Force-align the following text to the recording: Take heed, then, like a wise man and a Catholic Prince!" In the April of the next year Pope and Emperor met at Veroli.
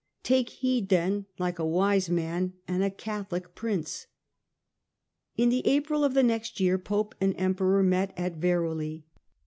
Take 0.23 0.49
heed, 0.49 0.89
then, 0.89 1.27
like 1.37 1.59
a 1.59 1.63
wise 1.63 2.09
man 2.09 2.53
and 2.67 2.83
a 2.83 2.89
Catholic 2.89 3.53
Prince!" 3.53 4.07
In 5.37 5.49
the 5.49 5.61
April 5.67 6.03
of 6.03 6.15
the 6.15 6.23
next 6.23 6.59
year 6.59 6.79
Pope 6.79 7.13
and 7.21 7.35
Emperor 7.37 7.83
met 7.83 8.11
at 8.17 8.37
Veroli. 8.37 9.03